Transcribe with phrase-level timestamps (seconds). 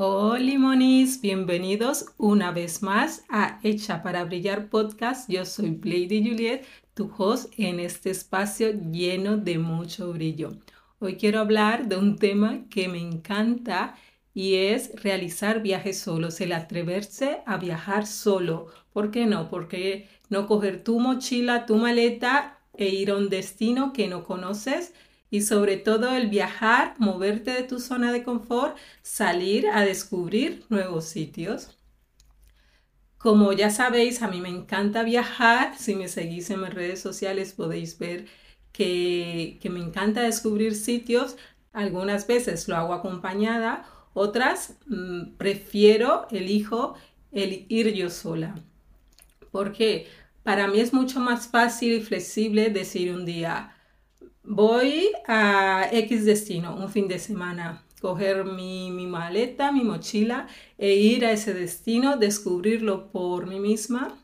[0.00, 5.28] Hola monis, bienvenidos una vez más a Hecha para Brillar podcast.
[5.28, 10.52] Yo soy Lady Juliet, tu host en este espacio lleno de mucho brillo.
[11.00, 13.96] Hoy quiero hablar de un tema que me encanta
[14.32, 18.68] y es realizar viajes solos, el atreverse a viajar solo.
[18.92, 19.48] ¿Por qué no?
[19.48, 24.94] Porque no coger tu mochila, tu maleta e ir a un destino que no conoces
[25.30, 31.04] y sobre todo el viajar, moverte de tu zona de confort, salir a descubrir nuevos
[31.04, 31.78] sitios.
[33.18, 35.76] Como ya sabéis, a mí me encanta viajar.
[35.76, 38.26] Si me seguís en mis redes sociales podéis ver
[38.72, 41.36] que, me encanta descubrir sitios.
[41.72, 46.94] Algunas veces lo hago acompañada, otras mm, prefiero, elijo
[47.32, 48.54] el ir yo sola.
[49.50, 50.06] Porque
[50.42, 53.74] para mí es mucho más fácil y flexible decir un día,
[54.48, 60.48] voy a X destino, un fin de semana, coger mi, maleta, mi mochila
[60.78, 64.18] e ir a ese destino, descubrirlo por mí misma.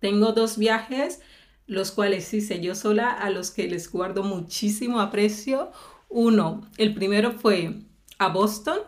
[0.00, 1.20] Tengo dos viajes,
[1.66, 5.70] los cuales hice yo sola, a los que les guardo muchísimo aprecio.
[6.08, 7.74] Uno, el primero fue
[8.18, 8.80] a Boston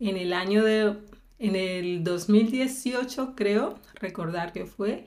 [0.00, 0.96] en el año de,
[1.38, 5.06] en el 2018 creo, recordar que fue.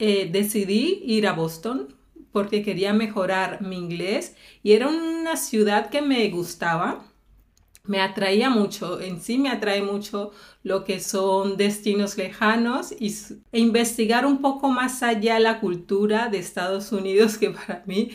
[0.00, 1.94] Eh, decidí ir a Boston
[2.32, 7.04] porque quería mejorar mi inglés y era una ciudad que me gustaba,
[7.84, 10.30] me atraía mucho, en sí me atrae mucho
[10.62, 16.92] lo que son destinos lejanos e investigar un poco más allá la cultura de Estados
[16.92, 18.10] Unidos, que para mí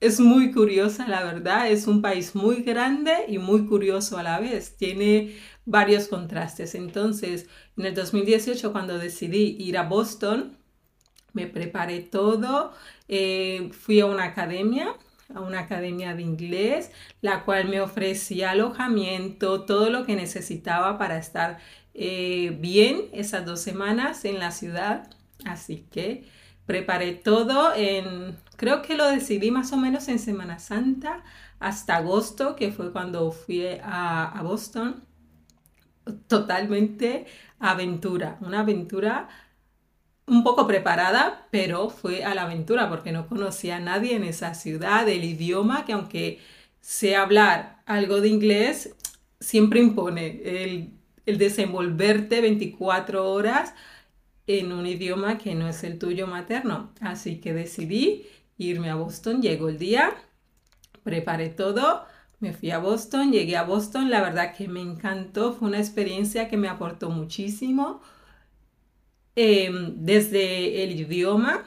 [0.00, 4.40] es muy curiosa, la verdad, es un país muy grande y muy curioso a la
[4.40, 6.74] vez, tiene varios contrastes.
[6.74, 10.56] Entonces, en el 2018, cuando decidí ir a Boston,
[11.32, 12.72] me preparé todo,
[13.12, 14.94] eh, fui a una academia,
[15.34, 21.18] a una academia de inglés, la cual me ofrecía alojamiento, todo lo que necesitaba para
[21.18, 21.58] estar
[21.92, 25.10] eh, bien esas dos semanas en la ciudad.
[25.44, 26.24] Así que
[26.66, 31.24] preparé todo en, creo que lo decidí más o menos en Semana Santa
[31.58, 35.04] hasta agosto, que fue cuando fui a, a Boston.
[36.28, 37.26] Totalmente
[37.58, 39.28] aventura, una aventura
[40.26, 44.54] un poco preparada, pero fue a la aventura porque no conocía a nadie en esa
[44.54, 46.40] ciudad, el idioma, que aunque
[46.80, 48.94] sé hablar algo de inglés,
[49.40, 50.92] siempre impone el,
[51.26, 53.74] el desenvolverte 24 horas
[54.46, 56.92] en un idioma que no es el tuyo materno.
[57.00, 58.26] Así que decidí
[58.58, 60.14] irme a Boston, llegó el día,
[61.02, 62.04] preparé todo,
[62.40, 66.48] me fui a Boston, llegué a Boston, la verdad que me encantó, fue una experiencia
[66.48, 68.00] que me aportó muchísimo
[69.36, 71.64] Em, desde el idioma,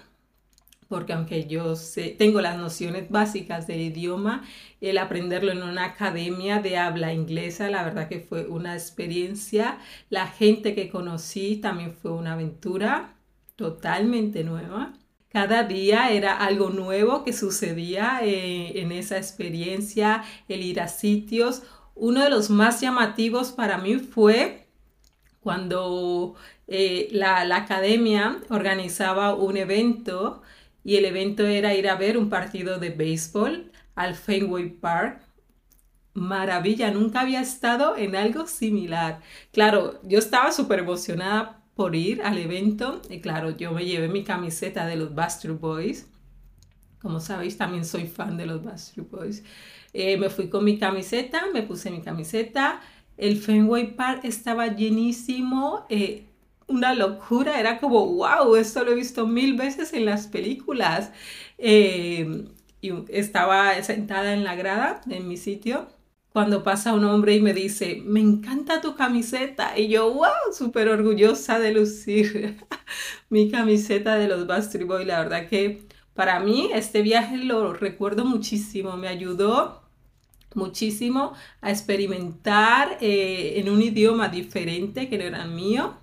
[0.89, 1.73] porque aunque yo
[2.17, 4.43] tengo las nociones básicas del idioma,
[4.81, 9.79] el aprenderlo en una academia de habla inglesa, la verdad que fue una experiencia.
[10.09, 13.15] La gente que conocí también fue una aventura
[13.55, 14.93] totalmente nueva.
[15.29, 21.63] Cada día era algo nuevo que sucedía eh, en esa experiencia, el ir a sitios.
[21.95, 24.62] Uno de los más llamativos para mí fue
[25.43, 26.35] cuando
[26.67, 30.41] eh, la, academia organizaba un evento
[30.83, 35.21] y el evento era ir a ver un partido de béisbol al Fenway Park.
[36.13, 39.21] Maravilla, nunca había estado en algo similar.
[39.51, 44.23] Claro, yo estaba súper emocionada por ir al evento y claro, yo me llevé mi
[44.23, 46.07] camiseta de los Bastard Boys.
[47.01, 49.43] Como sabéis, también soy fan de los Bastard Boys.
[49.93, 52.81] Eh, me fui con mi camiseta, me puse mi camiseta.
[53.17, 55.85] El Fenway Park estaba llenísimo.
[55.89, 56.27] Eh,
[56.67, 61.11] una locura, era como, wow, esto lo he visto mil veces en las películas.
[61.57, 62.45] Eh,
[62.81, 65.87] y estaba sentada en la grada, en mi sitio,
[66.33, 69.77] cuando pasa un hombre y me dice, me encanta tu camiseta.
[69.79, 72.57] Y yo, wow, súper orgullosa de lucir
[73.29, 75.07] mi camiseta de los Bastard Boys.
[75.07, 79.82] La verdad que para mí este viaje lo recuerdo muchísimo, me ayudó
[80.55, 85.99] muchísimo a experimentar eh, en un idioma diferente que no era mío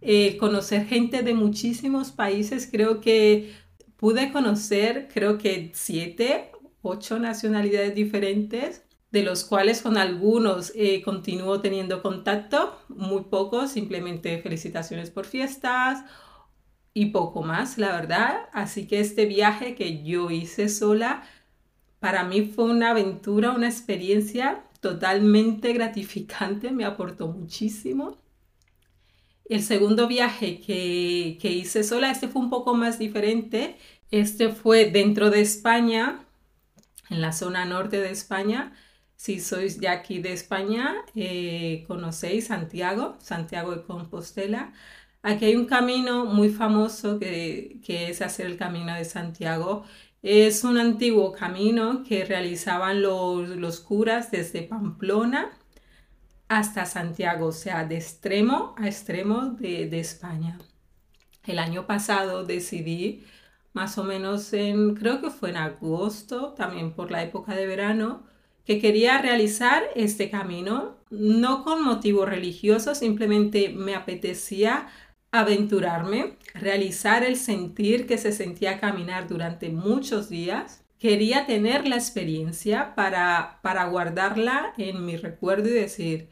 [0.00, 2.68] eh, conocer gente de muchísimos países.
[2.70, 3.54] Creo que
[3.96, 6.52] pude conocer, creo que siete,
[6.82, 14.38] ocho nacionalidades diferentes, de los cuales con algunos eh, continúo teniendo contacto, muy pocos, simplemente
[14.42, 16.04] felicitaciones por fiestas
[16.92, 18.48] y poco más, la verdad.
[18.52, 21.22] Así que este viaje que yo hice sola,
[22.00, 28.18] para mí fue una aventura, una experiencia totalmente gratificante, me aportó muchísimo.
[29.48, 33.76] El segundo viaje que, hice sola, este fue un poco más diferente.
[34.10, 36.24] Este fue dentro de España,
[37.10, 38.72] en la zona norte de España.
[39.16, 44.72] Si sois de aquí de España, eh, conocéis Santiago, Santiago de Compostela.
[45.22, 49.84] Aquí hay un camino muy famoso que, es hacer el camino de Santiago.
[50.28, 55.52] Es un antiguo camino que realizaban los, curas desde Pamplona
[56.48, 60.58] hasta Santiago, o sea, de extremo a extremo de, de España.
[61.44, 63.22] El año pasado decidí
[63.72, 68.24] más o menos en, creo que fue en agosto, también por la época de verano,
[68.64, 74.88] que quería realizar este camino, no con motivo religioso, simplemente me apetecía
[75.40, 80.84] aventurarme, realizar el sentir que se sentía caminar durante muchos días.
[80.98, 86.28] Quería tener la experiencia para, para guardarla en mi recuerdo y decir,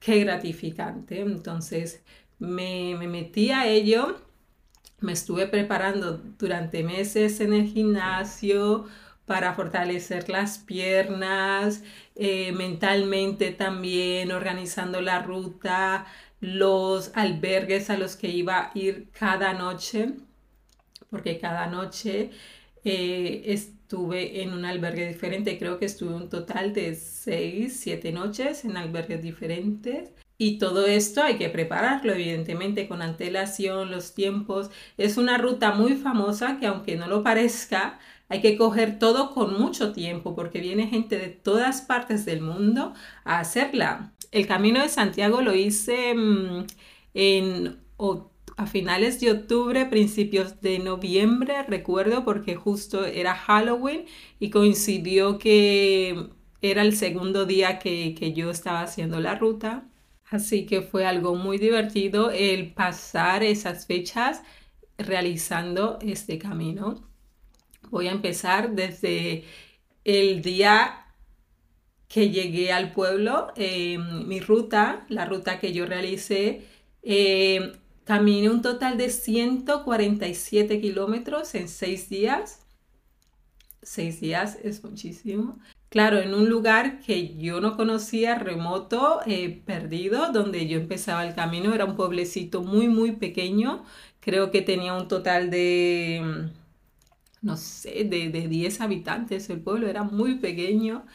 [0.00, 1.20] qué gratificante.
[1.20, 2.02] Entonces
[2.38, 4.16] me, me metí a ello
[5.00, 8.86] me estuve preparando durante meses en el gimnasio
[9.26, 11.82] para fortalecer las piernas,
[12.16, 16.06] eh, mentalmente también organizando la ruta,
[16.40, 20.14] los albergues a los que iba a ir cada noche,
[21.10, 22.30] porque cada noche
[22.84, 28.64] eh, estuve en un albergue diferente, creo que estuve un total de seis, siete noches
[28.64, 34.70] en albergues diferentes y todo esto hay que prepararlo, evidentemente, con antelación, los tiempos.
[34.96, 37.98] Es una ruta muy famosa que aunque no lo parezca,
[38.28, 42.94] hay que coger todo con mucho tiempo porque viene gente de todas partes del mundo
[43.24, 44.12] a hacerla.
[44.30, 46.66] El Camino de Santiago lo hice mm,
[47.14, 47.80] en,
[48.56, 54.06] a finales de octubre, principios de noviembre, recuerdo, porque justo era Halloween
[54.38, 56.30] y coincidió que
[56.60, 59.88] era el segundo día que, que yo estaba haciendo la ruta.
[60.30, 64.42] Así que fue algo muy divertido el pasar esas fechas
[64.98, 67.08] realizando este camino.
[67.90, 69.44] Voy a empezar desde
[70.04, 71.07] el día
[72.08, 76.66] que llegué al pueblo, em, mi ruta, la ruta que yo realicé,
[77.02, 77.72] eh,
[78.04, 82.60] caminé un total de 147 kilómetros en seis días.
[83.82, 85.58] Seis días es muchísimo.
[85.88, 91.34] Claro, en un lugar que yo no conocía, remoto, eh, perdido, donde yo empezaba el
[91.34, 93.84] camino, era un pueblecito muy, muy pequeño,
[94.20, 99.88] creo que tenía un total de, mm, no sé, de, de 10 habitantes, el pueblo
[99.88, 101.06] era muy pequeño,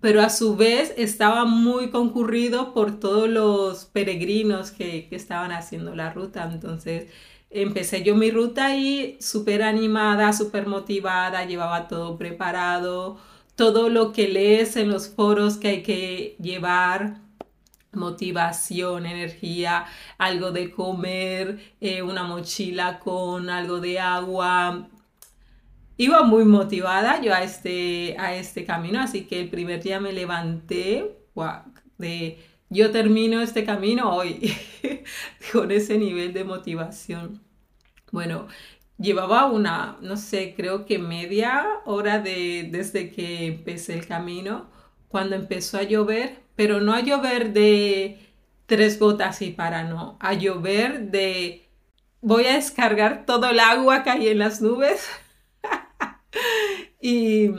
[0.00, 5.94] pero a su vez estaba muy concurrido por todos los peregrinos que, que estaban haciendo
[5.94, 7.10] la ruta, entonces
[7.50, 13.18] empecé yo mi ruta y súper animada, súper motivada, llevaba todo preparado
[13.60, 17.18] todo lo que lees en los foros que hay que llevar,
[17.92, 19.84] motivación, energía,
[20.16, 24.88] algo de comer, eh, una mochila con algo de agua.
[26.00, 30.14] Iba muy motivada yo a este, a este camino, así que el primer día me
[30.14, 31.14] levanté
[31.98, 32.38] de
[32.70, 34.50] yo termino este camino hoy
[35.52, 37.42] con ese nivel de motivación.
[38.12, 38.46] Bueno,
[38.96, 44.70] Llevaba una, no sé, creo que media hora de, desde que empecé el camino,
[45.08, 48.18] cuando empezó a llover, pero no a llover de
[48.66, 51.66] tres gotas y para, no, a llover de
[52.22, 55.08] voy a descargar todo el agua que hay en las nubes
[57.00, 57.50] y,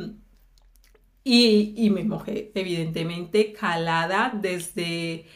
[1.24, 5.28] y, y, me mojé, evidentemente, calada desde,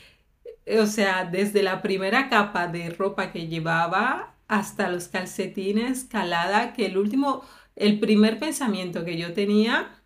[0.79, 6.87] o sea, desde la primera capa de ropa que llevaba hasta los calcetines calada, que
[6.87, 7.43] el último,
[7.75, 10.01] el primer pensamiento que yo tenía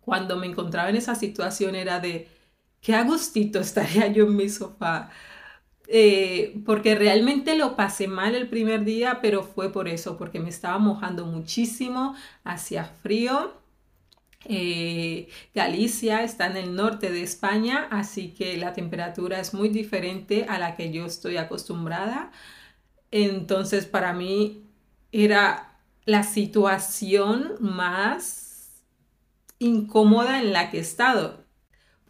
[0.00, 2.28] cuando me encontraba en esa situación era de,
[2.80, 5.10] qué agustito estaría yo en mi sofá.
[5.92, 10.48] Eh, porque realmente lo pasé mal el primer día, pero fue por eso, porque me
[10.48, 13.54] estaba mojando muchísimo, hacía frío.
[14.44, 20.46] Eh, Galicia está en el norte de España, así que la temperatura es muy diferente
[20.48, 22.30] a la que yo estoy acostumbrada.
[23.10, 24.64] Entonces, para mí
[25.12, 28.82] era la situación más
[29.58, 31.39] incómoda en la que he estado.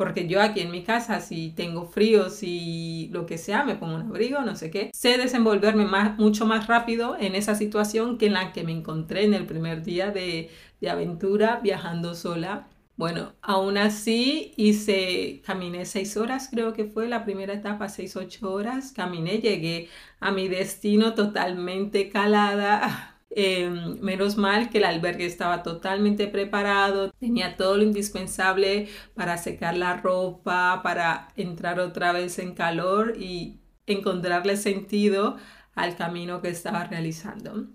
[0.01, 3.97] Porque yo aquí en mi casa, si tengo frío, si lo que sea, me pongo
[3.97, 4.91] un abrigo, no sé qué.
[4.95, 5.85] Sé desenvolverme
[6.17, 9.83] mucho más rápido en esa situación que en la que me encontré en el primer
[9.85, 10.49] día de,
[10.81, 12.67] de aventura viajando sola.
[12.97, 18.51] Bueno, aún así hice, caminé seis horas, creo que fue la primera etapa, seis, ocho
[18.53, 19.89] horas, caminé, llegué
[20.19, 23.10] a mi destino totalmente calada.
[23.31, 29.77] Em, menos mal que el albergue estaba totalmente preparado, tenía todo lo indispensable para secar
[29.77, 35.37] la ropa, para entrar otra vez en calor y encontrarle sentido
[35.75, 37.67] al camino que estaba realizando.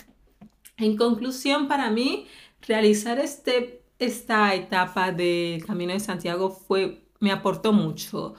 [0.78, 2.28] En conclusión, para mí,
[2.68, 8.36] realizar este esta etapa del Camino de Santiago fue, me aportó mucho.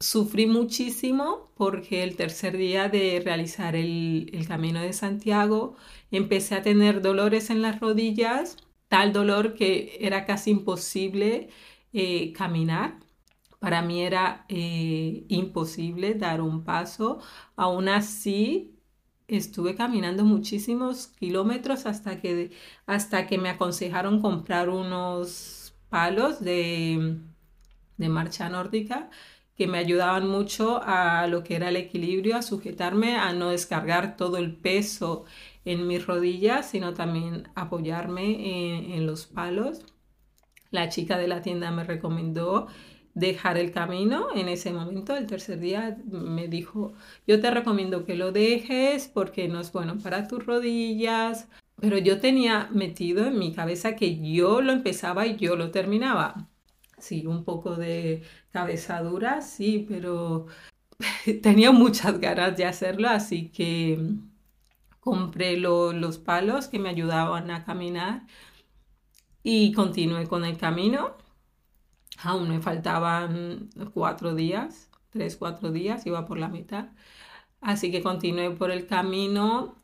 [0.00, 5.76] Sufrí muchísimo porque el tercer día de realizar el, Camino de Santiago
[6.16, 8.56] empecé a tener dolores en las rodillas,
[8.88, 11.48] tal dolor que era casi imposible
[11.92, 12.98] eh, caminar.
[13.58, 17.20] Para mí era eh, imposible dar un paso.
[17.56, 18.76] Aún así,
[19.28, 22.50] estuve caminando muchísimos kilómetros hasta que,
[22.86, 27.18] hasta que me aconsejaron comprar unos palos de,
[27.96, 29.10] de marcha nórdica
[29.56, 34.16] que me ayudaban mucho a lo que era el equilibrio, a sujetarme, a no descargar
[34.16, 35.24] todo el peso
[35.64, 39.84] en mis rodillas, sino también apoyarme en los palos.
[40.70, 42.66] La chica de la tienda me recomendó
[43.14, 45.16] dejar el camino en ese momento.
[45.16, 46.94] El tercer día me dijo,
[47.26, 51.48] yo te recomiendo que lo dejes porque no es bueno para tus rodillas.
[51.80, 56.48] Pero yo tenía metido en mi cabeza que yo lo empezaba y yo lo terminaba.
[56.98, 60.46] Sí, un poco de cabeza dura, sí, pero
[61.42, 63.98] tenía muchas ganas de hacerlo, así que
[65.02, 68.26] compré los palos que me ayudaban a caminar
[69.42, 71.16] y continué con el camino
[72.22, 76.90] Aún me faltaban cuatro días, tres, cuatro días, iba por la mitad.
[77.60, 79.81] Así que continué por el camino.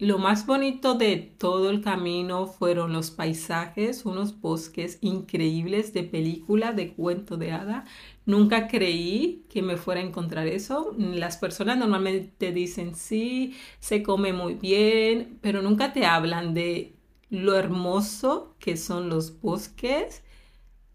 [0.00, 6.72] Lo más bonito de todo el camino fueron los paisajes, unos bosques increíbles de película,
[6.72, 7.84] de cuento de hada.
[8.24, 10.94] Nunca creí que me fuera a encontrar eso.
[10.96, 16.94] Las personas normalmente dicen sí, se come muy bien, pero nunca te hablan de
[17.28, 20.22] lo hermoso que son los bosques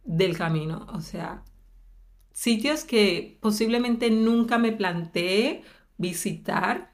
[0.06, 0.88] del camino.
[0.94, 1.44] O sea,
[2.32, 5.64] sitios que posiblemente nunca me planteé
[5.98, 6.93] visitar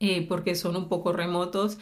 [0.00, 1.78] eh, porque son un poco remotos.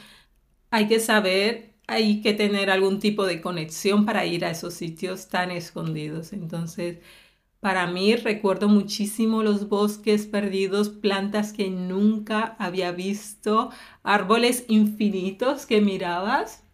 [0.70, 5.28] Hay que saber, hay que tener algún tipo de conexión para ir a esos sitios
[5.28, 6.32] tan escondidos.
[6.32, 6.98] Entonces,
[7.60, 13.70] para mí recuerdo muchísimo los bosques perdidos, plantas que nunca había visto,
[14.04, 16.64] árboles infinitos que mirabas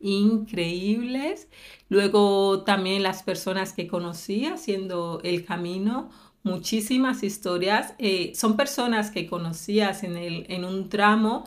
[0.00, 1.48] increíbles.
[1.88, 6.10] Luego también las personas que conocí haciendo el camino,
[6.44, 7.94] muchísimas historias.
[7.98, 11.44] Eh, son personas que conocías en, el, en un tramo,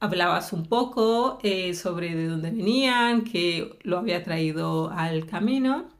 [0.00, 5.90] hablabas un poco eh, sobre de dónde venían, que lo había traído al camino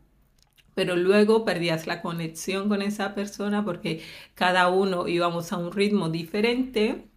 [0.74, 4.02] pero luego perdías la conexión con esa persona porque
[4.34, 7.08] cada uno íbamos a un ritmo diferente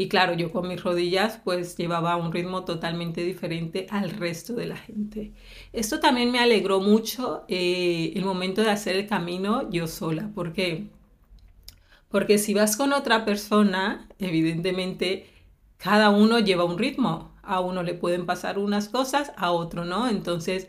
[0.00, 4.64] y claro, yo con mis rodillas pues llevaba un ritmo totalmente diferente al resto de
[4.64, 5.34] la gente.
[5.74, 10.30] Esto también me alegró mucho eh, el momento de hacer el camino yo sola.
[10.34, 10.86] ¿Por qué?
[12.08, 15.26] Porque si vas con otra persona, evidentemente
[15.76, 17.34] cada uno lleva un ritmo.
[17.42, 20.08] A uno le pueden pasar unas cosas, a otro no.
[20.08, 20.68] Entonces,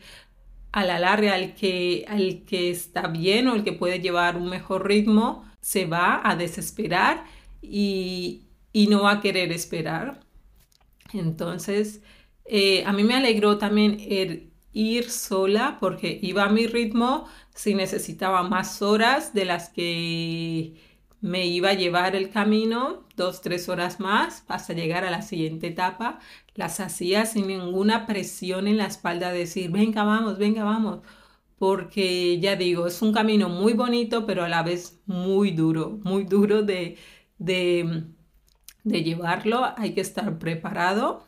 [0.74, 4.50] a la larga, al que, al que está bien o el que puede llevar un
[4.50, 7.24] mejor ritmo, se va a desesperar
[7.62, 10.22] y, y no va a querer esperar.
[11.14, 12.02] Entonces,
[12.46, 13.98] eh, a mí me alegró también
[14.74, 20.76] ir sola porque iba a mi ritmo, si necesitaba más horas de las que
[21.22, 25.68] me iba a llevar el camino, dos, tres horas más hasta llegar a la siguiente
[25.68, 26.20] etapa,
[26.56, 31.02] las hacía sin ninguna presión en la espalda, decir, venga, vamos, venga, vamos,
[31.60, 36.24] porque ya digo, es un camino muy bonito, pero a la vez muy duro, muy
[36.26, 36.98] duro de
[38.84, 41.26] de llevarlo hay que estar preparado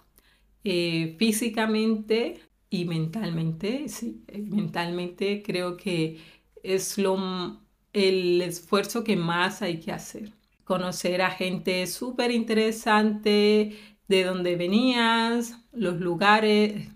[0.64, 3.90] eh, físicamente y mentalmente.
[3.90, 6.20] Sí, eh, mentalmente creo que
[6.64, 7.62] es lo,
[7.94, 10.34] el esfuerzo que más hay que hacer.
[10.64, 16.90] Conocer a gente súper interesante, de dónde venías, los lugares,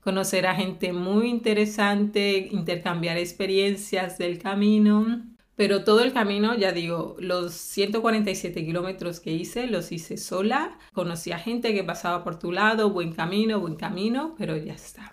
[0.00, 5.24] conocer a gente muy interesante, intercambiar experiencias del camino
[5.62, 10.76] pero todo el camino, ya digo, los 147 kilómetros que hice, los hice sola.
[10.92, 15.12] Conocí a gente que pasaba por tu lado, buen camino, buen camino, pero ya está.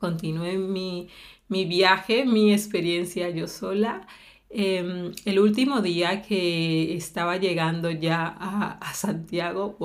[0.00, 1.10] Continué mi,
[1.48, 4.06] mi viaje, mi experiencia yo sola.
[4.48, 9.76] Em, el último día que estaba llegando ya a Santiago,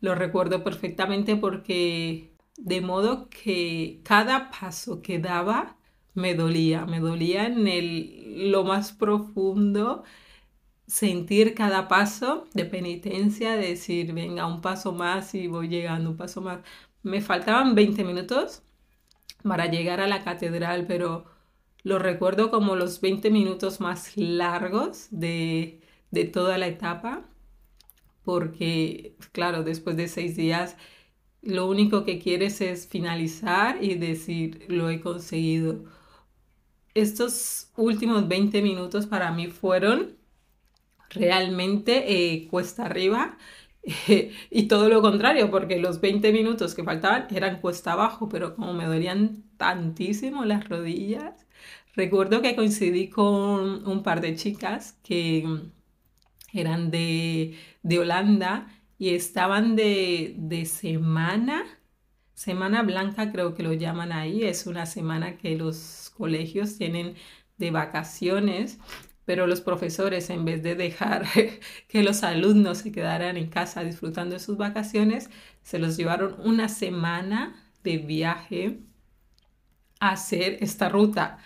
[0.00, 5.76] lo recuerdo perfectamente porque de modo que cada paso que daba
[6.16, 10.04] me dolía, me dolía en el, lo más profundo
[10.86, 16.16] sentir cada paso de penitencia, de decir, venga, un paso más y voy llegando, un
[16.16, 16.60] paso más.
[17.02, 18.62] Me faltaban 20 minutos
[19.42, 21.26] para llegar a la catedral, pero
[21.84, 25.80] lo recuerdo como los 20 minutos más largos de,
[26.10, 27.24] de toda la etapa,
[28.24, 30.76] porque, claro, después de seis días
[31.42, 35.84] lo único que quieres es finalizar y decir, lo he conseguido.
[36.96, 40.16] Estos últimos 20 minutos para mí fueron
[41.10, 43.38] realmente eh, cuesta arriba
[44.50, 48.72] y todo lo contrario, porque los 20 minutos que faltaban eran cuesta abajo, pero como
[48.72, 51.46] me dolían tantísimo las rodillas,
[51.94, 55.44] recuerdo que coincidí con un par de chicas que
[56.52, 61.64] eran de, de Holanda y estaban de, de semana,
[62.36, 67.16] semana blanca creo que lo llaman ahí, es una semana que los colegios tienen
[67.58, 68.78] de vacaciones
[69.26, 71.26] pero los profesores, en vez de dejar
[71.88, 75.30] que los alumnos se quedaran en casa disfrutando de sus vacaciones,
[75.62, 78.80] se los llevaron una semana de viaje
[80.00, 81.38] a hacer esta ruta.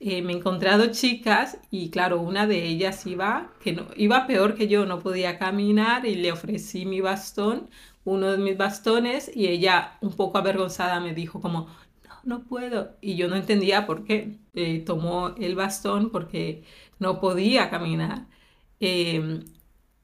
[0.00, 4.54] Eh, me he encontrado chicas y claro, una de ellas iba, que no, iba peor
[4.54, 7.70] que yo, no podía caminar y le ofrecí mi bastón,
[8.06, 11.68] uno de mis bastones, y ella un poco avergonzada me dijo como,
[12.04, 12.96] no, no puedo.
[13.00, 14.38] Y yo no entendía por qué.
[14.54, 16.64] Eh, tomó el bastón porque
[16.98, 18.26] no podía caminar.
[18.80, 19.44] Em,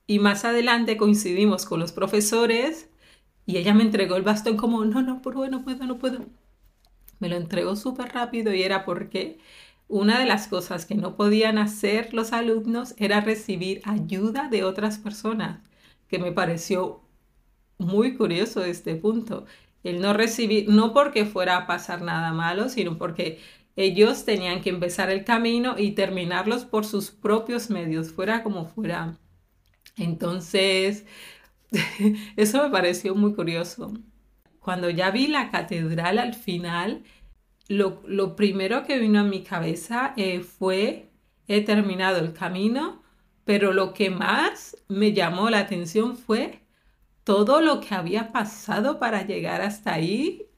[0.06, 2.90] y más adelante coincidimos con los profesores
[3.46, 6.26] y ella me entregó el bastón como, no, no, por no puedo, no puedo.
[7.18, 9.38] Me lo entregó súper rápido y era porque
[9.88, 14.98] una de las cosas que no podían hacer los alumnos era recibir ayuda de otras
[14.98, 15.60] personas,
[16.08, 17.01] que me pareció
[17.78, 19.46] muy curioso este punto.
[19.84, 23.40] El no recibir, no porque fuera a pasar nada malo, sino porque
[23.76, 29.18] ellos tenían que empezar el camino y terminarlos por sus propios medios, fuera como fuera.
[29.96, 31.06] Entonces,
[32.36, 33.92] eso me pareció muy curioso.
[34.60, 37.02] Cuando ya vi la catedral al final,
[37.68, 41.10] lo, primero que vino a mi cabeza eh, fue,
[41.48, 43.02] he terminado el camino,
[43.44, 46.61] pero lo que más me llamó la atención fue
[47.24, 50.48] todo lo que había pasado para llegar hasta ahí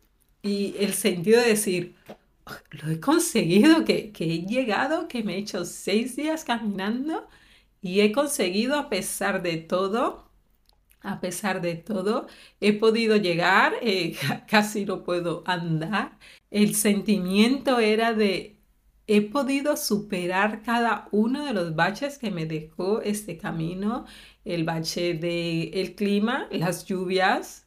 [0.42, 1.96] y el sentido de decir,
[2.70, 7.26] lo he conseguido, que, he llegado, que me he hecho seis días caminando
[7.80, 10.30] y he conseguido a pesar de todo,
[11.02, 12.26] a pesar de todo,
[12.60, 14.16] he podido llegar, eh,
[14.48, 16.18] casi no puedo andar.
[16.50, 18.53] El sentimiento era de,
[19.06, 24.06] he podido superar cada uno de los baches que me dejó este camino,
[24.44, 27.66] el bache del clima, las lluvias,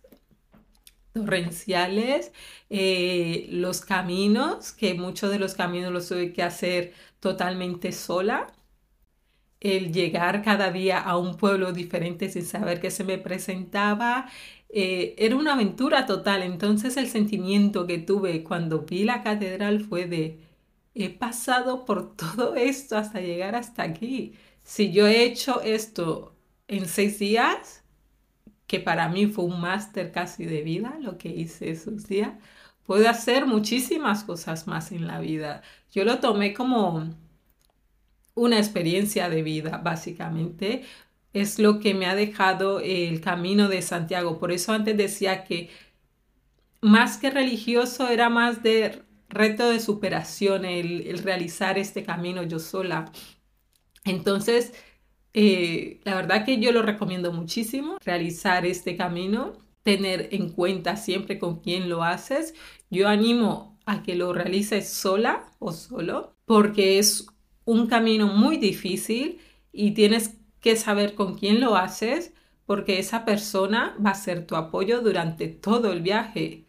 [1.14, 2.32] torrenciales,
[2.70, 8.48] eh, los caminos, que muchos de los caminos los tuve que hacer totalmente sola,
[9.60, 14.30] el llegar cada día a un pueblo diferente sin saber qué se me presentaba,
[14.70, 16.44] eh, era una aventura total.
[16.44, 20.47] Entonces el sentimiento que tuve cuando vi la catedral fue de,
[20.98, 24.34] he pasado por todo esto hasta llegar hasta aquí.
[24.64, 26.36] Si yo he hecho esto
[26.68, 27.84] en seis días,
[28.68, 32.34] que para mí fue un máster casi de vida, lo que hice esos días,
[32.86, 35.62] puedo hacer muchísimas cosas más en la vida.
[35.92, 37.10] Yo lo tomé como
[38.36, 40.84] una experiencia de vida, básicamente.
[41.34, 44.40] Es lo que me ha dejado el camino de Santiago.
[44.40, 45.70] Por eso antes decía que
[46.82, 53.12] más que religioso era más de reto de superación el, realizar este camino yo sola.
[54.06, 54.74] Entonces,
[55.34, 61.40] eh, la verdad que yo lo recomiendo muchísimo, realizar este camino, tener en cuenta siempre
[61.40, 62.54] con quién lo haces.
[62.90, 67.28] Yo animo a que lo realices sola o solo, porque es
[67.66, 69.40] un camino muy difícil
[69.72, 72.34] y tienes que saber con quién lo haces,
[72.66, 76.67] porque esa persona va a ser tu apoyo durante todo el viaje.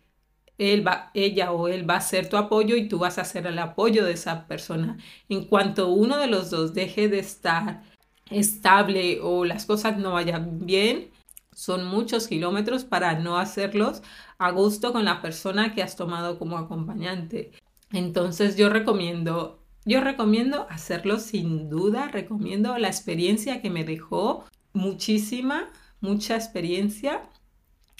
[0.58, 3.46] Él va, ella o él va a ser tu apoyo y tú vas a ser
[3.46, 4.98] el apoyo de esa persona.
[5.28, 7.82] En cuanto uno de los dos deje de estar
[8.30, 11.10] estable o las cosas no vayan bien,
[11.54, 14.02] son muchos kilómetros para no hacerlos
[14.38, 17.52] a gusto con la persona que has tomado como acompañante.
[17.92, 25.70] Entonces yo recomiendo, yo recomiendo hacerlo sin duda, recomiendo la experiencia que me dejó, muchísima,
[26.00, 27.22] mucha experiencia,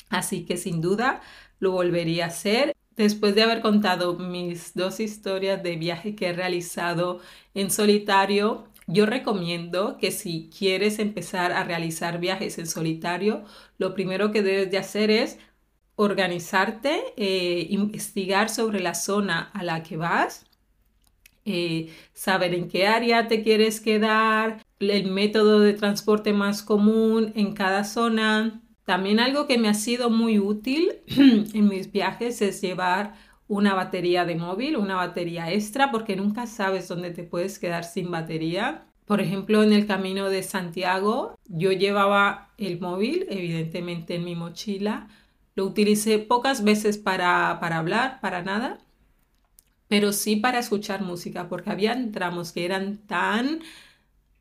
[0.08, 1.20] así que sin duda
[1.60, 2.74] lo volvería a hacer.
[2.96, 7.20] Después de haber contado mis dos historias de viaje que he realizado
[7.54, 13.44] en solitario, yo recomiendo que si quieres empezar a realizar viajes en solitario,
[13.78, 15.38] lo primero que debes de hacer es
[15.96, 20.46] organizarte, eh, investigar sobre la zona a la que vas,
[21.44, 27.52] eh, saber en qué área te quieres quedar, el método de transporte más común en
[27.54, 28.62] cada zona.
[28.88, 33.12] También algo que me ha sido muy útil en mis viajes es llevar
[33.46, 38.10] una batería de móvil, una batería extra, porque nunca sabes dónde te puedes quedar sin
[38.10, 38.86] batería.
[39.04, 45.08] Por ejemplo, en el camino de Santiago, yo llevaba el móvil, evidentemente en mi mochila,
[45.54, 48.78] Lo utilicé pocas veces para, para hablar, para nada,
[49.88, 53.60] pero sí para escuchar música, porque había tramos que eran tan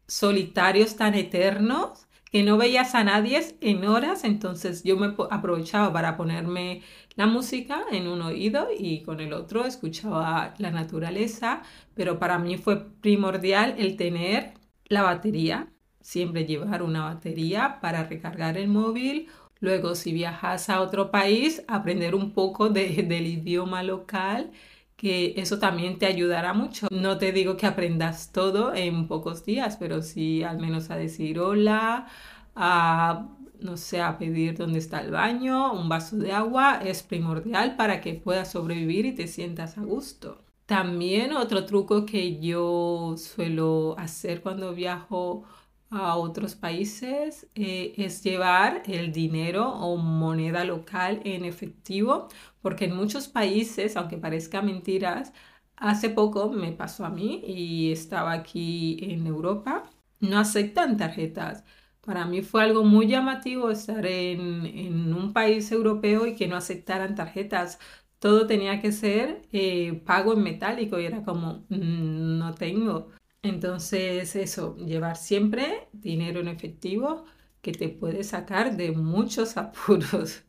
[0.08, 6.18] solitarios, tan eternos, que no veías a nadie en horas, entonces yo me aprovechaba para
[6.18, 6.82] ponerme
[7.16, 11.62] la música en un oído y con el otro escuchaba la naturaleza,
[11.96, 14.54] pero para mí fue primordial el tener
[14.90, 19.28] la batería, siempre llevar una batería para recargar el móvil.
[19.60, 24.52] Luego, si viajas a otro país, aprender un poco del idioma local
[24.98, 26.88] que eso también te ayudará mucho.
[26.92, 31.40] No te digo que aprendas todo en pocos días, pero sí al menos a decir
[31.40, 32.08] hola,
[32.56, 33.30] a
[33.62, 38.02] no sé, a pedir dónde está el baño, un vaso de agua, es primordial para
[38.02, 40.44] que puedas sobrevivir y te sientas a gusto.
[40.66, 45.44] También otro truco que yo suelo hacer cuando viajo
[45.90, 52.28] a otros países eh, es llevar el dinero o moneda local en efectivo,
[52.62, 55.34] porque en muchos países, aunque parezca mentiras,
[55.76, 61.64] hace poco me pasó a mí y estaba aquí en Europa, no aceptan tarjetas.
[62.02, 66.56] Para mí fue algo muy llamativo estar en, en un país europeo y que no
[66.56, 67.80] aceptaran tarjetas.
[68.20, 73.10] Todo tenía que ser eh, pago en metálico y era como, mm, no tengo.
[73.44, 77.26] Entonces, eso, llevar siempre dinero en efectivo
[77.62, 80.44] que te puede sacar de muchos apuros.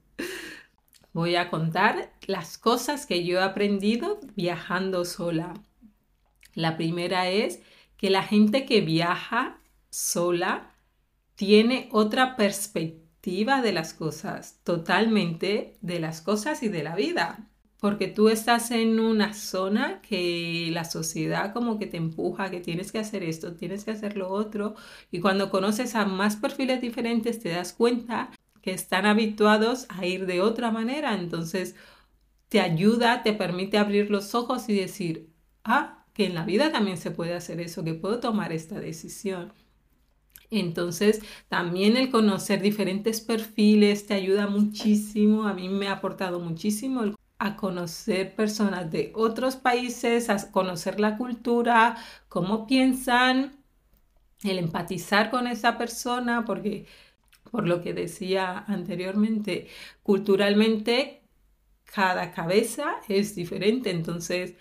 [1.12, 5.55] Voy a contar las cosas que yo he aprendido viajando sola.
[6.55, 7.61] La primera es
[7.96, 10.74] que la gente que viaja sola
[11.35, 17.47] tiene otra perspectiva de las cosas, totalmente de las cosas y de la vida
[17.80, 22.92] porque tú estás en una zona que la sociedad como que te empuja, que tienes
[22.92, 24.74] que hacer esto, tienes que hacer lo otro,
[25.10, 28.30] y cuando conoces a más perfiles diferentes te das cuenta
[28.62, 31.76] que están habituados a ir de otra manera, entonces
[32.48, 35.30] te ayuda, te permite abrir los ojos y decir,
[35.64, 39.52] ah, que en la vida también se puede hacer eso, que puedo tomar esta decisión.
[40.50, 45.44] Entonces, también el conocer diferentes perfiles te ayuda muchísimo.
[45.46, 51.01] A mí me ha aportado muchísimo el a conocer personas de otros países, a conocer
[51.01, 51.96] la cultura,
[52.29, 53.57] cómo piensan,
[54.44, 56.87] el empatizar con esa persona, porque
[57.51, 59.68] por lo que decía anteriormente,
[60.03, 61.22] culturalmente
[61.85, 64.55] cada cabeza es diferente, entonces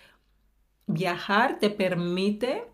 [0.86, 2.64] viajar te permite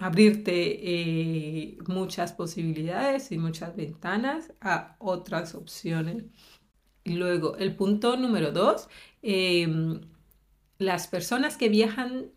[0.00, 6.24] abrirte eh, muchas posibilidades y muchas ventanas a otras opciones.
[7.04, 8.88] Luego, el punto número dos,
[9.22, 10.00] em,
[10.78, 12.30] las personas que viajan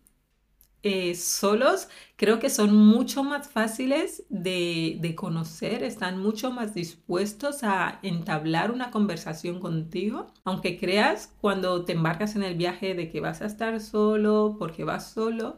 [0.84, 7.64] eh, solos creo que son mucho más fáciles de, de, conocer, están mucho más dispuestos
[7.64, 13.20] a entablar una conversación contigo, aunque creas cuando te embarcas en el viaje de que
[13.20, 15.56] vas a estar solo, porque vas solo,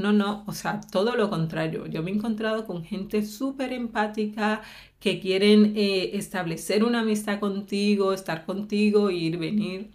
[0.00, 1.86] no, no, o sea, todo lo contrario.
[1.86, 4.62] Yo me he encontrado con gente súper empática
[4.98, 9.90] que quieren eh, establecer una amistad contigo, estar contigo, ir, venir.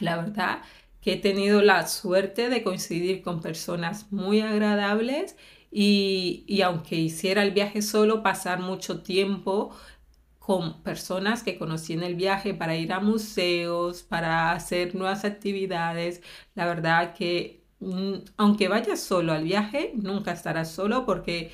[0.00, 0.62] La verdad
[1.00, 5.36] que he tenido la suerte de coincidir con personas muy agradables
[5.70, 9.74] y, y aunque hiciera el viaje solo, pasar mucho tiempo
[10.38, 16.22] con personas que conocí en el viaje para ir a museos, para hacer nuevas actividades.
[16.54, 17.59] La verdad que
[18.36, 21.50] aunque vayas solo al viaje, nunca estarás solo porque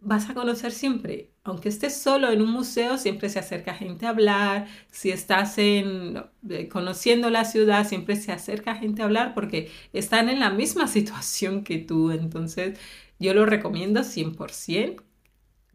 [0.00, 1.32] vas a conocer siempre.
[1.44, 4.68] Aunque estés solo en un museo, siempre se acerca gente a hablar.
[4.90, 10.28] Si estás en, eh, conociendo la ciudad, siempre se acerca gente a hablar porque están
[10.28, 12.10] en la misma situación que tú.
[12.10, 12.78] Entonces,
[13.18, 15.02] yo lo recomiendo 100%.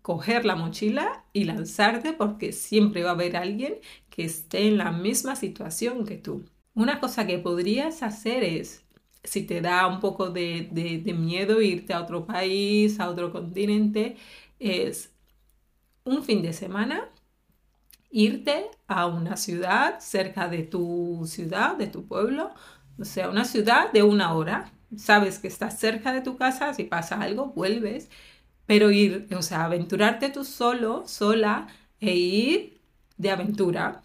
[0.01, 3.75] Coger la mochila y lanzarte porque siempre va a haber alguien
[4.09, 6.45] que esté en la misma situación que tú.
[6.73, 8.80] Una cosa que podrías hacer es
[9.23, 10.69] si te da un poco de,
[11.17, 14.17] miedo irte a otro país, a otro continente,
[14.59, 15.11] es
[16.03, 17.09] un fin de semana
[18.11, 22.51] irte a una ciudad cerca de tu ciudad, de tu pueblo,
[22.99, 24.71] o sea, una ciudad de una hora.
[24.97, 28.09] Sabes que estás cerca de tu casa, si pasa algo, vuelves,
[28.65, 31.67] pero ir, o sea, aventurarte tú solo, sola,
[31.99, 32.81] e ir
[33.17, 34.03] de aventura,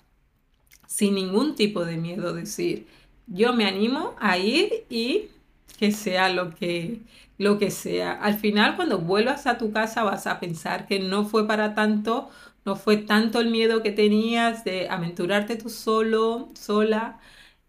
[0.87, 2.87] sin ningún tipo de miedo, decir,
[3.27, 5.31] yo me animo a ir y
[5.79, 7.03] que sea lo que,
[7.39, 8.13] lo que sea.
[8.13, 12.31] Al final, cuando vuelvas a tu casa, vas a pensar que no fue para tanto,
[12.65, 17.21] no fue tanto el miedo que tenías de aventurarte tú solo, sola,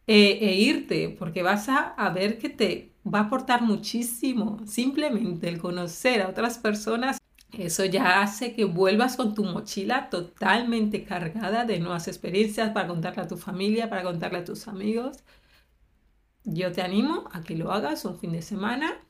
[0.07, 4.59] eh, e irte, porque vas a, a ver que te va a aportar muchísimo.
[4.65, 7.17] Simplemente el conocer a otras personas
[7.51, 13.23] Eso ya hace que vuelvas con tu mochila totalmente cargada de nuevas experiencias para contarle
[13.23, 15.17] a tu familia, para contarle a tus amigos.
[16.49, 19.01] Yo te animo a que lo hagas un fin de semana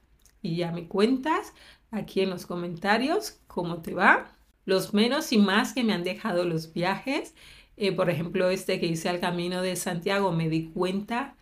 [0.41, 1.53] y ya me cuentas
[1.91, 4.35] aquí en los comentarios cómo te va.
[4.65, 7.35] Los menos y más que me han dejado los viajes.
[7.77, 11.35] Eh, por ejemplo, este que hice al Camino de Santiago, me di cuenta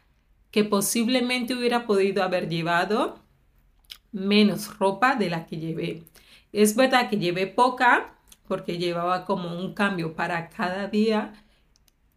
[0.51, 3.23] que posiblemente hubiera podido haber llevado
[4.11, 6.03] menos ropa de la que llevé.
[6.51, 8.15] Es verdad que llevé poca
[8.49, 11.41] porque llevaba como un cambio para cada día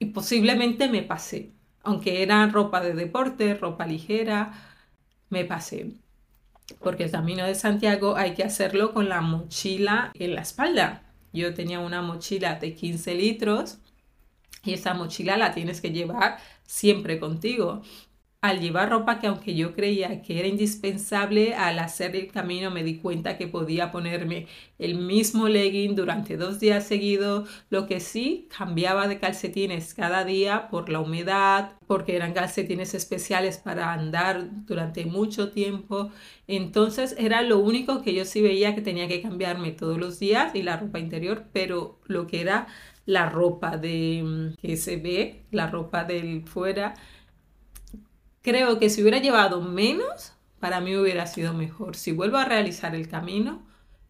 [0.01, 1.53] y posiblemente me pasé.
[1.89, 4.53] Aunque era ropa de deporte, ropa ligera,
[5.31, 5.95] me pasé.
[6.81, 11.03] Porque el camino de Santiago hay que hacerlo con la mochila en la espalda.
[11.33, 13.79] Yo tenía una mochila de 15 litros
[14.65, 17.81] y esa mochila la tienes que llevar siempre contigo
[18.41, 22.85] al llevar ropa que aunque yo creía que era indispensable, al hacer el camino me
[22.85, 24.47] di cuenta que podía ponerme
[24.79, 30.69] el mismo legging durante dos días seguidos, lo que sí cambiaba de calcetines cada día
[30.69, 36.13] por la humedad, porque eran calcetines especiales para andar durante mucho tiempo.
[36.47, 40.55] Entonces era lo único que yo sí veía que tenía que cambiarme todos los días
[40.55, 42.69] y la ropa interior, pero lo que era
[43.05, 46.95] la ropa de mm, que se ve, la ropa del fuera,
[48.49, 51.97] Creo que si hubiera llevado menos, para mí hubiera sido mejor.
[51.97, 53.61] Si vuelvo a realizar el camino,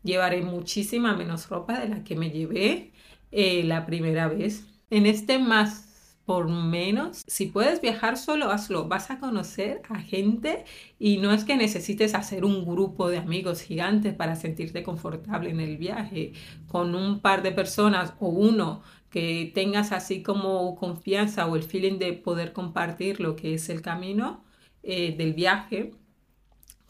[0.04, 2.92] llevaré muchísima menos ropa de la que me llevé
[3.32, 4.64] eh, la primera vez.
[4.90, 5.88] En este más
[6.24, 8.86] por menos, si puedes viajar solo, hazlo.
[8.86, 10.66] Vas a conocer a gente
[11.00, 15.58] y no es que necesites hacer un grupo de amigos gigantes para sentirte confortable en
[15.58, 16.34] el viaje.
[16.68, 21.98] Con un par de personas o uno que tengas así como confianza o el feeling
[21.98, 24.44] de poder compartir lo que es el camino
[24.82, 25.92] eh, del viaje,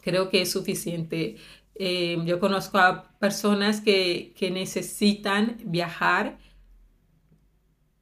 [0.01, 1.37] creo que es suficiente.
[1.75, 6.39] Eh, yo conozco a personas que, que necesitan viajar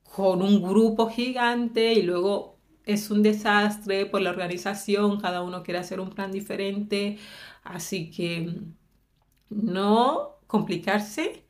[0.03, 5.79] con un grupo gigante y luego es un desastre por la organización, cada uno quiere
[5.79, 7.19] hacer un plan diferente,
[7.63, 8.61] así que
[9.49, 11.46] no complicarse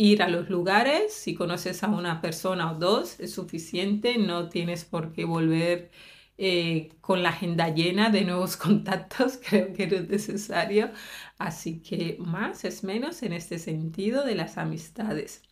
[0.00, 4.84] ir a los lugares, si conoces a una persona o dos, es suficiente, no tienes
[4.86, 5.90] por qué volver
[6.38, 10.90] eh, con la agenda llena de nuevos contactos, creo que no es necesario,
[11.38, 15.42] así que más es menos en este sentido de las amistades.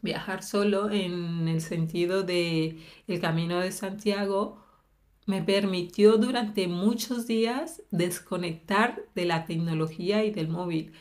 [0.00, 4.60] Viajar solo en el sentido de el camino de Santiago
[5.26, 10.92] me permitió durante muchos días desconectar de la tecnología y del móvil.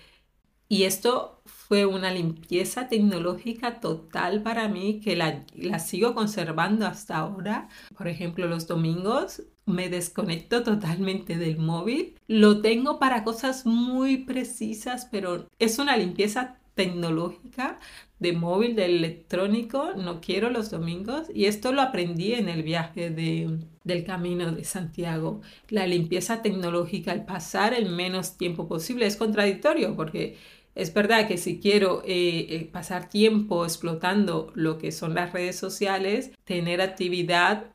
[0.71, 7.67] Y esto fue una limpieza tecnológica total para mí que la, sigo conservando hasta ahora.
[7.97, 12.15] Por ejemplo, los domingos me desconecto totalmente del móvil.
[12.29, 17.77] Lo tengo para cosas muy precisas, pero es una limpieza tecnológica
[18.19, 19.91] de móvil, de electrónico.
[19.97, 21.27] No quiero los domingos.
[21.33, 25.41] Y esto lo aprendí en el viaje de, del camino de Santiago.
[25.67, 30.37] La limpieza tecnológica, el pasar el menos tiempo posible, es contradictorio porque
[30.75, 35.57] es verdad que si quiero eh, eh, pasar tiempo explotando lo que son las redes
[35.57, 37.65] sociales, tener actividad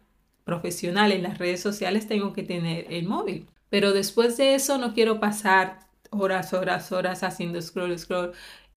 [0.44, 3.46] profesional en las redes sociales, tengo que tener el móvil.
[3.68, 5.80] Pero después de eso no quiero pasar
[6.10, 8.32] horas, horas, horas haciendo scroll, scroll,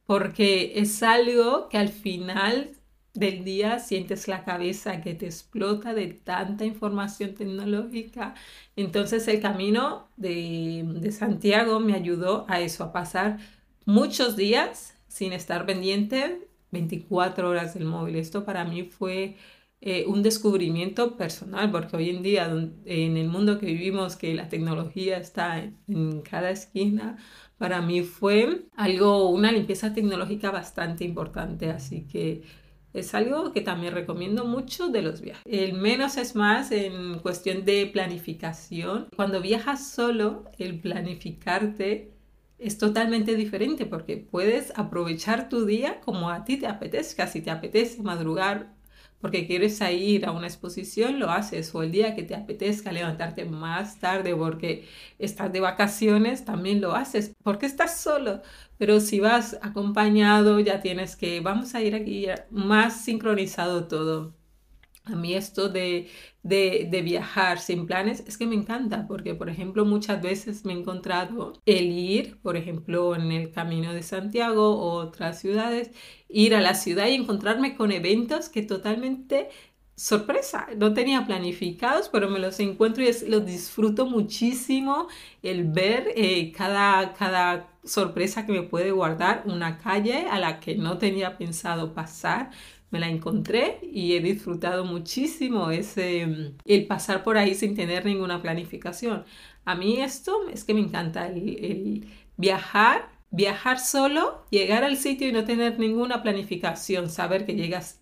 [0.06, 2.72] porque es algo que al final
[3.14, 8.36] del día sientes la cabeza que te explota de tanta información tecnológica.
[8.76, 13.40] Entonces el camino de, de Santiago me ayudó a eso, a pasar
[13.90, 18.18] muchos días sin estar pendiente 24 horas del móvil.
[18.18, 19.36] Esto para mí fue
[19.82, 22.46] eh, un descubrimiento personal, porque hoy en día,
[22.86, 27.18] en el mundo que vivimos, que la tecnología está en, cada esquina,
[27.58, 31.72] para mí fue algo, una limpieza tecnológica bastante importante.
[31.72, 32.44] Así que
[32.94, 35.44] es algo que también recomiendo mucho de los viajes.
[35.48, 39.08] El menos es más en cuestión de planificación.
[39.16, 42.19] Cuando viajas solo, el planificarte
[42.60, 47.28] es totalmente diferente porque puedes aprovechar tu día como a ti te apetezca.
[47.28, 48.76] Si te apetece madrugar
[49.22, 51.74] porque quieres ir a una exposición, lo haces.
[51.76, 54.88] O el día que te apetezca levantarte más tarde porque
[55.20, 57.34] estás de vacaciones, también lo haces.
[57.44, 58.42] Porque estás solo.
[58.78, 64.39] Pero si vas acompañado, ya tienes que, vamos a ir aquí más sincronizado todo.
[65.12, 66.10] A mí esto de,
[66.44, 71.54] viajar sin planes es que me encanta porque, por ejemplo, muchas veces me he encontrado
[71.66, 75.92] el ir, por ejemplo, en el Camino de Santiago o otras ciudades,
[76.28, 79.50] ir a la ciudad y encontrarme con eventos que totalmente
[80.00, 85.10] sorpresa, no tenía planificados, pero me los encuentro y los disfruto muchísimo
[85.44, 90.76] el ver eh, cada, cada sorpresa que me puede guardar una calle a la que
[90.76, 92.52] no tenía pensado pasar.
[92.92, 98.42] Me la encontré y he disfrutado muchísimo ese, el pasar por ahí sin tener ninguna
[98.42, 99.26] planificación.
[99.66, 105.32] A mí esto es que me encanta el viajar, viajar solo, llegar al sitio y
[105.32, 108.02] no tener ninguna planificación, saber que llegas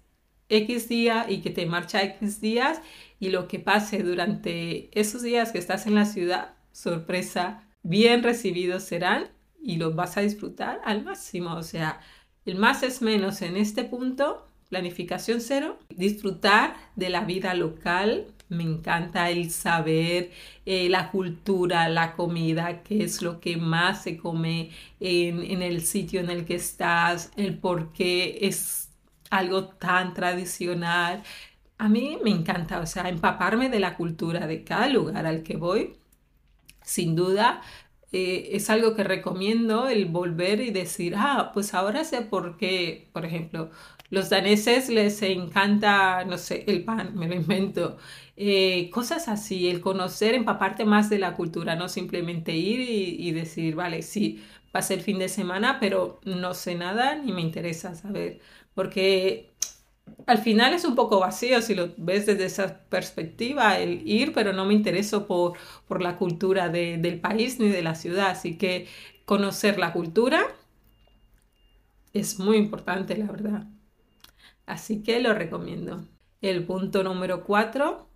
[0.50, 2.82] X día y que te marcha X días
[3.20, 8.84] y lo que pase durante esos días que estás en la ciudad, sorpresa, bien recibidos
[8.84, 9.30] serán
[9.62, 11.56] y los vas a disfrutar al máximo.
[11.56, 12.00] O sea,
[12.46, 18.28] el más es menos en este punto, planificación cero, disfrutar de la vida local.
[18.50, 20.32] Me encanta el saber
[20.66, 25.82] eh, la cultura, la comida, qué es lo que más se come en, en el
[25.84, 28.90] sitio en el que estás, el por qué es
[29.30, 31.24] algo tan tradicional.
[31.78, 35.58] A mí me encanta, o sea, empaparme de la cultura de cada lugar al que
[35.58, 35.98] voy.
[36.84, 37.62] Sin duda,
[38.12, 43.10] eh, es algo que recomiendo el volver y decir, ah, pues ahora sé por qué,
[43.14, 43.70] por ejemplo,
[44.10, 47.98] los daneses les encanta, no sé, el pan, me lo invento.
[48.36, 53.76] Eh, cosas así, el conocer, empaparte más de la cultura, no simplemente ir y, decir,
[53.76, 58.40] vale, sí, pasé el fin de semana, pero no sé nada ni me interesa saber
[58.78, 59.54] porque
[60.28, 64.54] al final es un poco vacío si lo ves desde esa perspectiva, el ir, pero
[64.54, 65.54] no me intereso por,
[65.88, 68.88] por la cultura del país ni de la ciudad, así que
[69.26, 70.46] conocer la cultura
[72.14, 73.68] es muy importante, la verdad.
[74.68, 76.08] Así que lo recomiendo.
[76.42, 78.08] El punto número cuatro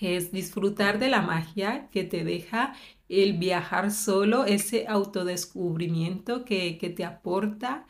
[0.00, 2.74] es disfrutar de la magia que te deja
[3.08, 7.86] el viajar solo, ese autodescubrimiento que, que te aporta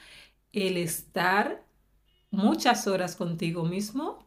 [0.52, 1.64] el estar
[2.30, 4.26] muchas horas contigo mismo.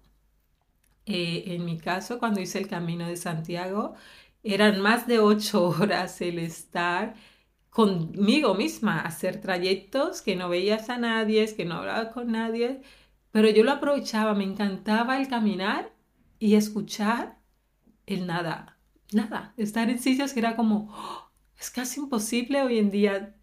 [1.06, 3.94] Eh, en mi caso, cuando hice el Camino de Santiago,
[4.44, 7.16] eran más de ocho horas el estar
[7.70, 12.82] conmigo misma, hacer trayectos que no veías a nadie, que no hablaba con nadie,
[13.36, 15.91] pero yo lo aprovechaba, me encantaba el caminar
[16.39, 17.38] y escuchar
[18.06, 18.78] el nada,
[19.12, 21.32] nada, estar en que era como, ¡oh!
[21.60, 23.36] es casi imposible hoy en día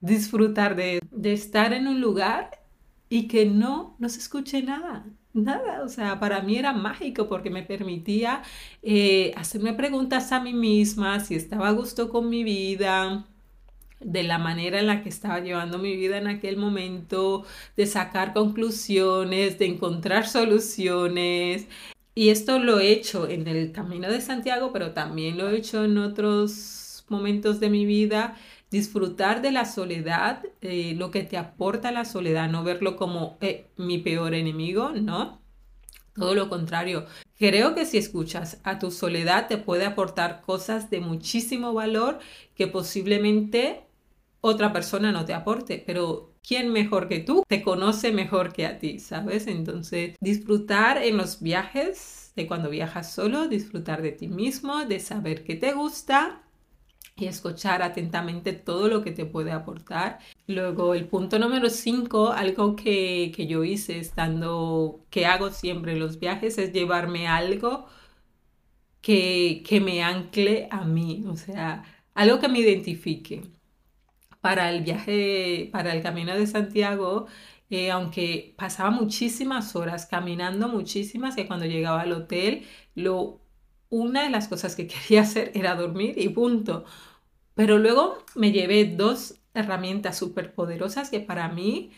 [0.00, 2.62] disfrutar de, de estar en un lugar
[3.08, 5.82] y que no, no se escuche nada, nada.
[5.82, 8.42] O sea, para mí era mágico porque me permitía
[8.80, 13.26] eh, hacerme preguntas a mí misma si estaba a gusto con mi vida,
[14.04, 17.44] de la manera en la que estaba llevando mi vida en aquel momento,
[17.76, 21.66] de sacar conclusiones, de encontrar soluciones.
[22.14, 25.84] Y esto lo he hecho en el Camino de Santiago, pero también lo he hecho
[25.84, 28.36] en otros momentos de mi vida
[28.72, 33.66] disfrutar de la soledad, eh, lo que te aporta la soledad, no verlo como eh,
[33.76, 35.42] mi peor enemigo, ¿no?
[36.14, 37.06] Todo lo contrario.
[37.38, 42.18] Creo que si escuchas a tu soledad te puede aportar cosas de muchísimo valor
[42.54, 43.82] que posiblemente
[44.42, 48.78] otra persona no te aporte, pero ¿quién mejor que tú te conoce mejor que a
[48.78, 49.46] ti, sabes?
[49.46, 55.44] Entonces, disfrutar en los viajes, de cuando viajas solo, disfrutar de ti mismo, de saber
[55.44, 56.42] qué te gusta
[57.16, 60.18] y escuchar atentamente todo lo que te puede aportar.
[60.48, 66.00] Luego, el punto número 5, algo que, que, yo hice estando, que hago siempre en
[66.00, 67.86] los viajes, es llevarme algo
[69.00, 73.42] que, que me ancle a mí, o sea, algo que me identifique.
[74.42, 77.26] Para el viaje, para el camino de Santiago,
[77.70, 83.40] eh, aunque pasaba muchísimas horas caminando, muchísimas, que cuando llegaba al hotel, lo
[83.90, 86.84] una de las cosas que quería hacer era dormir y punto.
[87.54, 91.92] Pero luego me llevé dos herramientas súper poderosas que para mí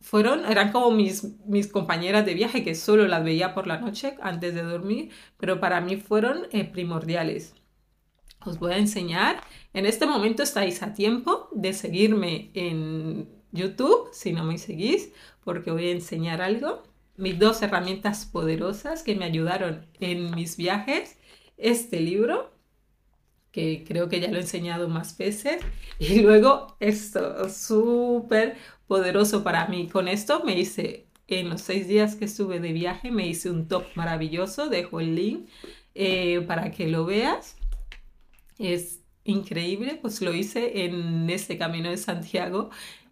[0.00, 4.16] fueron, eran como mis, mis compañeras de viaje que solo las veía por la noche
[4.22, 7.54] antes de dormir, pero para mí fueron eh, primordiales.
[8.44, 9.42] Os voy a enseñar.
[9.72, 15.12] En este momento estáis a tiempo de seguirme en YouTube, si no me seguís,
[15.44, 16.82] porque voy a enseñar algo
[17.20, 21.18] mis dos herramientas poderosas que me ayudaron en mis viajes.
[21.58, 22.50] Este libro,
[23.52, 25.62] que creo que ya lo he enseñado más veces,
[25.98, 28.56] y luego esto, súper
[28.86, 29.88] poderoso para mí.
[29.88, 33.68] Con esto me hice, en los seis días que estuve de viaje, me hice un
[33.68, 35.48] top maravilloso, dejo el link
[35.94, 37.56] eh, para que lo veas.
[38.58, 42.70] Es increíble, pues lo hice en este camino de Santiago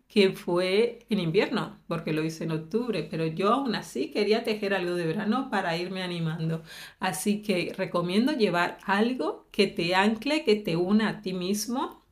[0.08, 4.72] que fue en invierno, porque lo hice en octubre, pero yo aún así quería tejer
[4.74, 6.62] algo de verano para irme animando.
[6.98, 12.04] Así que recomiendo llevar algo que te ancle, que te una a ti mismo,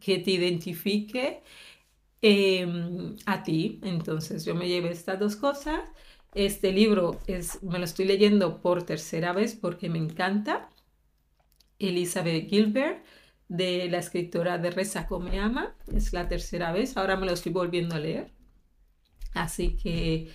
[0.00, 1.42] que te identifique
[2.22, 3.80] em, a ti.
[3.84, 5.80] Entonces yo me llevé estas dos cosas
[6.34, 10.70] Este libro es, me lo estoy leyendo por tercera vez porque me encanta.
[11.80, 13.04] Elizabeth Gilbert,
[13.48, 15.74] de la escritora de Reza Komeama.
[15.92, 16.96] Es la tercera vez.
[16.96, 18.32] Ahora me lo estoy volviendo a leer.
[19.34, 20.30] Así que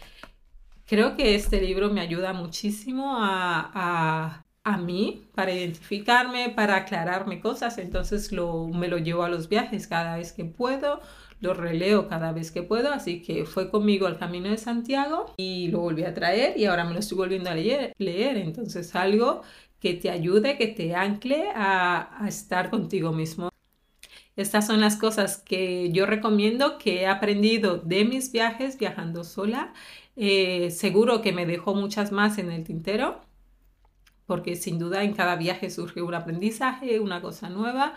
[0.86, 7.78] creo que este libro me ayuda muchísimo a, a, mí para identificarme, para aclararme cosas.
[7.78, 11.02] Entonces lo, me lo llevo a los viajes cada vez que puedo
[11.41, 15.68] lo releo cada vez que puedo, así que fue conmigo al Camino de Santiago y
[15.68, 18.38] lo volví a traer y ahora me lo estoy volviendo a leer, leer.
[18.38, 19.41] entonces algo
[19.86, 23.52] que te ayude, que te ancle a, estar contigo mismo.
[24.36, 29.74] Estas son las cosas que yo recomiendo que he aprendido de mis viajes viajando sola.
[30.16, 33.22] Eh, seguro que me dejó muchas más en el tintero,
[34.26, 37.94] porque sin duda en cada viaje surge un aprendizaje, una cosa nueva.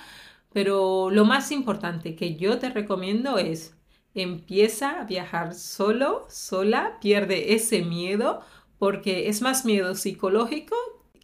[0.53, 3.75] Pero lo más importante que yo te recomiendo es
[4.13, 8.43] empieza a viajar solo, sola, pierde ese miedo,
[8.79, 10.77] porque es más miedo psicológico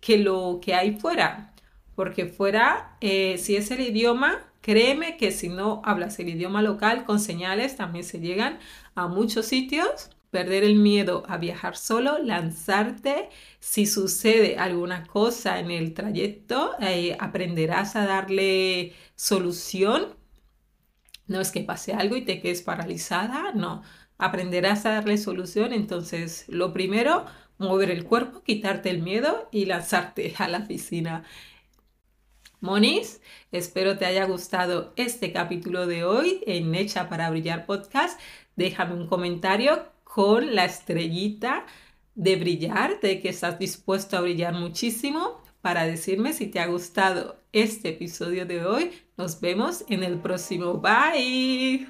[0.05, 1.55] que lo que hay fuera.
[1.95, 7.05] Porque fuera, eh, si es el idioma, créeme que si no hablas el idioma local
[7.05, 8.59] con señales, también se llegan
[8.95, 13.31] a muchos sitios perder el miedo a viajar solo, lanzarte.
[13.61, 20.17] Si sucede alguna cosa en el trayecto, eh, aprenderás a darle solución.
[21.29, 23.83] No es que pase algo y te quedes paralizada, no.
[24.19, 25.73] Aprenderás a darle solución.
[25.73, 27.27] Entonces, lo primero,
[27.59, 31.25] mover el cuerpo, quitarte el miedo y lanzarte a la piscina.
[32.61, 33.21] Monis,
[33.53, 38.19] espero te haya gustado este capítulo de hoy en Hecha para Brillar podcast.
[38.57, 41.67] Déjame un comentario con la estrellita
[42.15, 47.41] de brillar, de que estás dispuesto a brillar muchísimo, para decirme si te ha gustado
[47.53, 48.93] este episodio de hoy.
[49.17, 50.75] Nos vemos en el próximo.
[50.75, 51.89] Bye.